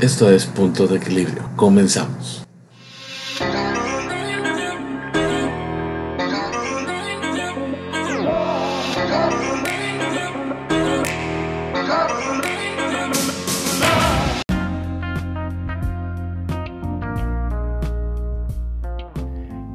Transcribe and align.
Esto 0.00 0.30
es 0.30 0.46
Punto 0.46 0.86
de 0.86 0.98
Equilibrio. 0.98 1.50
Comenzamos. 1.56 2.46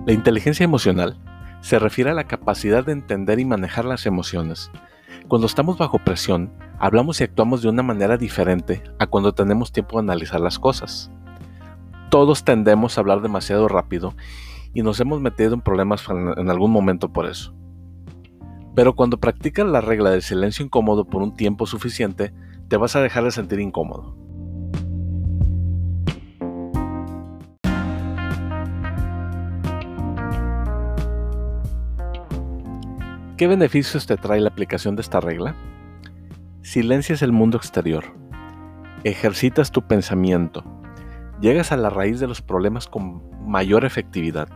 La 0.06 0.14
inteligencia 0.14 0.64
emocional 0.64 1.18
se 1.60 1.80
refiere 1.80 2.12
a 2.12 2.14
la 2.14 2.28
capacidad 2.28 2.86
de 2.86 2.94
entender 2.94 3.40
y 3.40 3.46
manejar 3.46 3.84
las 3.84 4.06
emociones. 4.06 4.72
Cuando 5.28 5.48
estamos 5.48 5.78
bajo 5.78 6.00
presión, 6.00 6.54
hablamos 6.84 7.22
y 7.22 7.24
actuamos 7.24 7.62
de 7.62 7.70
una 7.70 7.82
manera 7.82 8.18
diferente 8.18 8.84
a 9.00 9.08
cuando 9.08 9.34
tenemos 9.34 9.72
tiempo 9.72 9.96
de 9.96 10.04
analizar 10.04 10.42
las 10.42 10.60
cosas. 10.60 11.10
Todos 12.10 12.44
tendemos 12.44 12.98
a 12.98 13.02
hablar 13.02 13.22
demasiado 13.22 13.70
rápido 13.70 14.14
y 14.74 14.82
nos 14.82 15.00
hemos 15.00 15.22
metido 15.22 15.54
en 15.54 15.62
problemas 15.62 16.04
en 16.10 16.50
algún 16.50 16.72
momento 16.72 17.14
por 17.14 17.26
eso. 17.26 17.56
Pero 18.76 18.96
cuando 18.96 19.18
practicas 19.18 19.66
la 19.66 19.80
regla 19.80 20.10
del 20.10 20.24
silencio 20.24 20.66
incómodo 20.66 21.06
por 21.06 21.22
un 21.22 21.34
tiempo 21.38 21.66
suficiente, 21.68 22.34
te 22.68 22.76
vas 22.76 22.98
a 22.98 23.02
dejar 23.02 23.24
de 23.24 23.32
sentir 23.32 23.62
incómodo. 23.62 24.18
¿Qué 33.38 33.48
beneficios 33.48 34.06
te 34.06 34.18
trae 34.18 34.42
la 34.42 34.50
aplicación 34.50 34.98
de 34.98 35.02
esta 35.02 35.22
regla? 35.22 35.56
Silencias 36.64 37.22
el 37.22 37.34
mundo 37.34 37.58
exterior. 37.58 38.06
Ejercitas 39.04 39.70
tu 39.70 39.86
pensamiento. 39.86 40.64
Llegas 41.42 41.74
a 41.74 41.78
la 41.78 41.90
raíz 41.90 42.22
de 42.22 42.28
los 42.28 42.42
problemas 42.42 42.88
con 42.88 43.22
mayor 43.46 43.84
efectividad. 43.84 44.48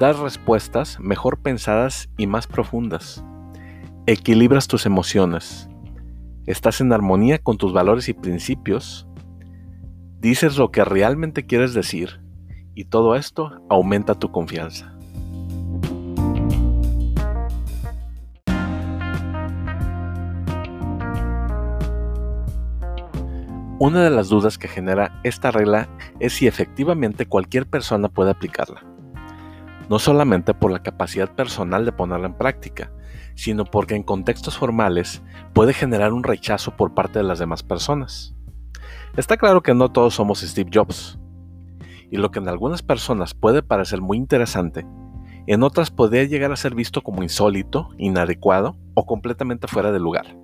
Das 0.00 0.18
respuestas 0.18 0.98
mejor 0.98 1.40
pensadas 1.40 2.10
y 2.18 2.26
más 2.26 2.48
profundas. 2.48 3.24
Equilibras 4.06 4.66
tus 4.66 4.84
emociones. 4.84 5.68
Estás 6.46 6.80
en 6.80 6.92
armonía 6.92 7.38
con 7.38 7.58
tus 7.58 7.72
valores 7.72 8.08
y 8.08 8.12
principios. 8.14 9.06
Dices 10.18 10.58
lo 10.58 10.72
que 10.72 10.84
realmente 10.84 11.46
quieres 11.46 11.74
decir. 11.74 12.20
Y 12.74 12.86
todo 12.86 13.14
esto 13.14 13.52
aumenta 13.70 14.16
tu 14.16 14.32
confianza. 14.32 14.91
Una 23.84 24.04
de 24.04 24.10
las 24.10 24.28
dudas 24.28 24.58
que 24.58 24.68
genera 24.68 25.18
esta 25.24 25.50
regla 25.50 25.88
es 26.20 26.34
si 26.34 26.46
efectivamente 26.46 27.26
cualquier 27.26 27.66
persona 27.66 28.08
puede 28.08 28.30
aplicarla. 28.30 28.84
No 29.88 29.98
solamente 29.98 30.54
por 30.54 30.70
la 30.70 30.84
capacidad 30.84 31.34
personal 31.34 31.84
de 31.84 31.90
ponerla 31.90 32.28
en 32.28 32.38
práctica, 32.38 32.92
sino 33.34 33.64
porque 33.64 33.96
en 33.96 34.04
contextos 34.04 34.56
formales 34.56 35.20
puede 35.52 35.74
generar 35.74 36.12
un 36.12 36.22
rechazo 36.22 36.76
por 36.76 36.94
parte 36.94 37.18
de 37.18 37.24
las 37.24 37.40
demás 37.40 37.64
personas. 37.64 38.36
Está 39.16 39.36
claro 39.36 39.64
que 39.64 39.74
no 39.74 39.90
todos 39.90 40.14
somos 40.14 40.42
Steve 40.42 40.70
Jobs, 40.72 41.18
y 42.08 42.18
lo 42.18 42.30
que 42.30 42.38
en 42.38 42.48
algunas 42.48 42.84
personas 42.84 43.34
puede 43.34 43.64
parecer 43.64 44.00
muy 44.00 44.16
interesante, 44.16 44.86
en 45.48 45.64
otras 45.64 45.90
podría 45.90 46.22
llegar 46.22 46.52
a 46.52 46.56
ser 46.56 46.76
visto 46.76 47.02
como 47.02 47.24
insólito, 47.24 47.88
inadecuado 47.98 48.76
o 48.94 49.06
completamente 49.06 49.66
fuera 49.66 49.90
de 49.90 49.98
lugar. 49.98 50.36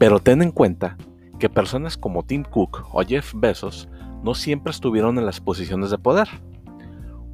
Pero 0.00 0.18
ten 0.18 0.42
en 0.42 0.50
cuenta 0.50 0.96
que 1.44 1.50
personas 1.50 1.98
como 1.98 2.22
Tim 2.22 2.42
Cook 2.42 2.86
o 2.90 3.02
Jeff 3.02 3.34
Bezos 3.34 3.86
no 4.22 4.34
siempre 4.34 4.70
estuvieron 4.70 5.18
en 5.18 5.26
las 5.26 5.42
posiciones 5.42 5.90
de 5.90 5.98
poder. 5.98 6.26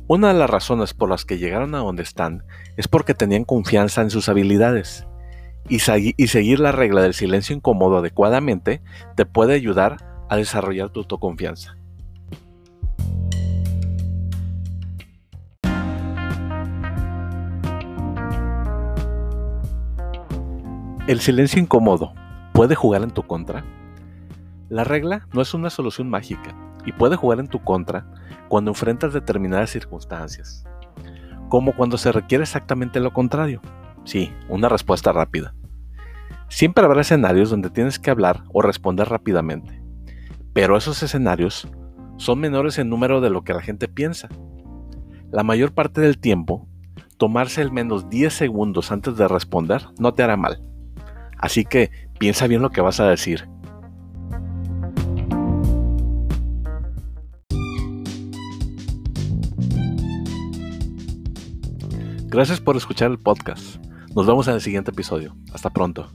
Una 0.08 0.32
de 0.32 0.34
las 0.34 0.50
razones 0.50 0.94
por 0.94 1.08
las 1.08 1.24
que 1.24 1.38
llegaron 1.38 1.76
a 1.76 1.78
donde 1.78 2.02
están 2.02 2.42
es 2.76 2.88
porque 2.88 3.14
tenían 3.14 3.44
confianza 3.44 4.02
en 4.02 4.10
sus 4.10 4.28
habilidades. 4.28 5.06
Y, 5.68 5.76
y 6.16 6.26
seguir 6.26 6.58
la 6.58 6.72
regla 6.72 7.02
del 7.02 7.14
silencio 7.14 7.54
incómodo 7.54 7.98
adecuadamente 7.98 8.82
te 9.14 9.26
puede 9.26 9.54
ayudar 9.54 9.98
a 10.28 10.34
desarrollar 10.34 10.90
tu 10.90 10.98
autoconfianza. 10.98 11.76
¿El 21.06 21.20
silencio 21.20 21.62
incómodo 21.62 22.12
puede 22.52 22.74
jugar 22.74 23.04
en 23.04 23.12
tu 23.12 23.22
contra? 23.22 23.64
La 24.70 24.84
regla 24.84 25.26
no 25.32 25.42
es 25.42 25.52
una 25.52 25.68
solución 25.68 26.08
mágica 26.08 26.54
y 26.86 26.92
puede 26.92 27.16
jugar 27.16 27.40
en 27.40 27.48
tu 27.48 27.58
contra 27.58 28.06
cuando 28.48 28.70
enfrentas 28.70 29.12
determinadas 29.12 29.70
circunstancias, 29.70 30.64
como 31.48 31.74
cuando 31.74 31.98
se 31.98 32.12
requiere 32.12 32.44
exactamente 32.44 33.00
lo 33.00 33.12
contrario. 33.12 33.60
Sí, 34.04 34.32
una 34.48 34.68
respuesta 34.68 35.10
rápida. 35.10 35.56
Siempre 36.46 36.84
habrá 36.84 37.00
escenarios 37.00 37.50
donde 37.50 37.70
tienes 37.70 37.98
que 37.98 38.12
hablar 38.12 38.44
o 38.52 38.62
responder 38.62 39.08
rápidamente, 39.08 39.82
pero 40.52 40.76
esos 40.76 41.02
escenarios 41.02 41.66
son 42.16 42.38
menores 42.38 42.78
en 42.78 42.90
número 42.90 43.20
de 43.20 43.30
lo 43.30 43.42
que 43.42 43.54
la 43.54 43.62
gente 43.62 43.88
piensa. 43.88 44.28
La 45.32 45.42
mayor 45.42 45.72
parte 45.72 46.00
del 46.00 46.20
tiempo, 46.20 46.68
tomarse 47.16 47.60
al 47.60 47.72
menos 47.72 48.08
10 48.08 48.32
segundos 48.32 48.92
antes 48.92 49.16
de 49.16 49.26
responder 49.26 49.82
no 49.98 50.14
te 50.14 50.22
hará 50.22 50.36
mal. 50.36 50.62
Así 51.38 51.64
que 51.64 51.90
piensa 52.20 52.46
bien 52.46 52.62
lo 52.62 52.70
que 52.70 52.82
vas 52.82 53.00
a 53.00 53.08
decir 53.08 53.48
Gracias 62.30 62.60
por 62.60 62.76
escuchar 62.76 63.10
el 63.10 63.18
podcast. 63.18 63.84
Nos 64.14 64.24
vemos 64.24 64.46
en 64.46 64.54
el 64.54 64.60
siguiente 64.60 64.92
episodio. 64.92 65.34
Hasta 65.52 65.68
pronto. 65.70 66.12